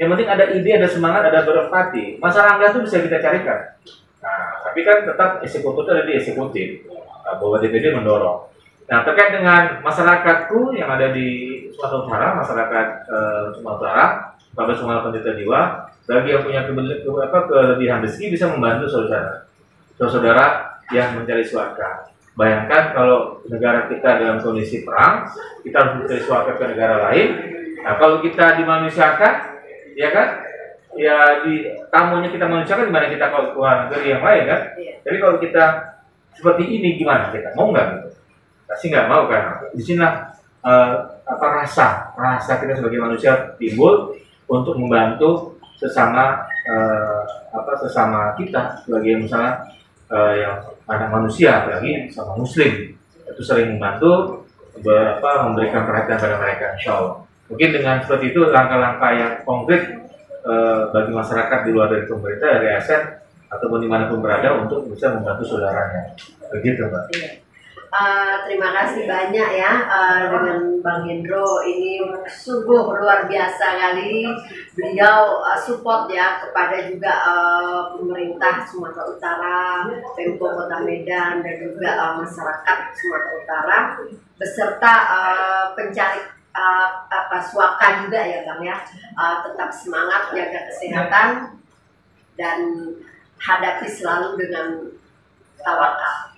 Yang 0.00 0.08
penting 0.16 0.28
ada 0.28 0.44
ide 0.48 0.70
ada 0.74 0.88
semangat 0.88 1.22
ada 1.28 1.44
berempati 1.44 2.18
masalah 2.18 2.56
anggaran 2.56 2.74
itu 2.74 2.80
bisa 2.88 2.96
kita 3.04 3.18
carikan 3.22 3.58
nah 4.22 4.62
tapi 4.62 4.86
kan 4.86 5.02
tetap 5.02 5.42
eksekutif 5.42 5.84
ada 5.90 6.06
di 6.06 6.14
eksekutif 6.16 6.86
bahwa 7.22 7.58
DPD 7.58 7.92
mendorong 7.92 8.52
Nah, 8.92 9.08
terkait 9.08 9.32
dengan 9.32 9.80
masyarakatku 9.80 10.76
yang 10.76 10.92
ada 10.92 11.16
di 11.16 11.56
Sumatera 11.72 12.02
Utara, 12.04 12.26
masyarakat 12.36 12.86
uh, 13.08 13.42
Sumatera 13.56 13.78
Utara, 13.78 14.04
pada 14.52 14.72
Sumatera 14.76 15.04
Pendidikan 15.08 15.36
Jiwa, 15.40 15.60
bagi 16.04 16.30
yang 16.34 16.44
punya 16.44 16.60
kelebihan 16.66 18.04
rezeki 18.04 18.36
bisa 18.36 18.52
membantu 18.52 18.90
saudara, 18.92 19.48
saudara 19.96 20.76
yang 20.92 21.16
mencari 21.16 21.40
suaka. 21.40 22.10
Bayangkan 22.36 22.92
kalau 22.92 23.40
negara 23.48 23.88
kita 23.88 24.20
dalam 24.20 24.44
kondisi 24.44 24.84
perang, 24.84 25.24
kita 25.64 25.76
harus 25.78 25.92
mencari 26.04 26.20
suaka 26.20 26.52
ke 26.60 26.64
negara 26.76 27.08
lain. 27.08 27.28
Nah, 27.80 27.96
kalau 27.96 28.20
kita 28.20 28.60
dimanusiakan, 28.60 29.34
ya 29.96 30.08
kan? 30.12 30.28
Ya 30.92 31.40
di 31.40 31.72
tamunya 31.88 32.28
kita 32.28 32.44
manusiakan 32.44 32.92
gimana 32.92 33.08
kita 33.08 33.32
kalau 33.32 33.56
keluar 33.56 33.88
negeri 33.88 34.12
yang 34.12 34.24
lain 34.24 34.42
kan? 34.44 34.60
Iya. 34.76 34.94
Jadi 35.02 35.16
kalau 35.16 35.36
kita 35.40 35.64
seperti 36.36 36.64
ini 36.68 36.96
gimana 36.96 37.32
kita 37.32 37.52
mau 37.56 37.72
nggak 37.72 37.86
gitu? 37.96 38.08
pasti 38.72 38.88
nggak 38.88 39.08
mau 39.08 39.28
kan 39.28 39.68
di 39.76 39.82
sini 39.84 40.00
uh, 40.00 40.94
apa 41.28 41.46
rasa 41.60 42.08
rasa 42.16 42.56
kita 42.56 42.80
sebagai 42.80 43.04
manusia 43.04 43.52
timbul 43.60 44.16
untuk 44.48 44.80
membantu 44.80 45.60
sesama 45.76 46.40
uh, 46.64 47.20
apa 47.52 47.72
sesama 47.84 48.32
kita 48.40 48.80
sebagai 48.80 49.20
misalnya 49.20 49.60
uh, 50.08 50.32
yang 50.32 50.56
anak 50.88 51.08
manusia 51.12 51.60
apalagi 51.60 52.08
sama 52.08 52.32
muslim 52.40 52.96
itu 53.28 53.42
sering 53.44 53.76
membantu 53.76 54.40
berapa 54.80 55.52
memberikan 55.52 55.84
perhatian 55.84 56.16
pada 56.16 56.36
mereka 56.40 56.72
insya 56.80 56.96
Allah 56.96 57.14
mungkin 57.52 57.68
dengan 57.76 58.00
seperti 58.00 58.32
itu 58.32 58.40
langkah-langkah 58.48 59.10
yang 59.12 59.32
konkret 59.44 60.00
uh, 60.46 60.90
bagi 60.90 61.12
masyarakat 61.14 61.58
di 61.66 61.70
luar 61.70 61.88
dari 61.90 62.04
pemerintah 62.06 62.48
dari 62.58 62.66
ASN 62.76 63.02
ataupun 63.52 63.78
di 63.84 63.88
mana 63.88 64.08
pun 64.08 64.24
berada 64.24 64.64
untuk 64.64 64.88
bisa 64.88 65.12
membantu 65.12 65.44
saudaranya 65.44 66.16
begitu 66.52 66.88
mbak. 66.88 67.04
Iya. 67.12 67.30
Uh, 67.92 68.40
terima 68.48 68.72
kasih 68.72 69.04
banyak 69.04 69.48
ya 69.52 69.84
uh, 69.84 70.24
dengan 70.24 70.80
Bang 70.80 71.04
Hendro 71.04 71.60
ini 71.60 72.00
sungguh 72.24 72.88
luar 72.88 73.28
biasa 73.28 73.76
kali 73.76 74.24
beliau 74.72 75.44
uh, 75.44 75.60
support 75.60 76.08
ya 76.08 76.40
kepada 76.40 76.88
juga 76.88 77.12
uh, 77.20 77.92
pemerintah 77.92 78.64
Sumatera 78.64 79.12
Utara, 79.12 79.84
Pemko 80.16 80.56
Kota 80.56 80.80
Medan 80.80 81.44
dan 81.44 81.54
juga 81.60 81.90
uh, 82.00 82.12
masyarakat 82.24 82.78
Sumatera 82.96 83.32
Utara 83.36 83.78
beserta 84.40 84.94
uh, 85.12 85.64
pencari 85.76 86.41
uh, 86.52 86.88
apa 87.08 87.38
suaka 87.48 88.06
juga 88.06 88.20
ya 88.20 88.44
Bang 88.44 88.60
ya 88.64 88.76
uh, 89.16 89.36
tetap 89.48 89.70
semangat 89.72 90.32
jaga 90.32 90.60
kesehatan 90.72 91.28
dan 92.36 92.58
hadapi 93.42 93.86
selalu 93.90 94.38
dengan 94.38 94.68
tawakal. 95.60 96.32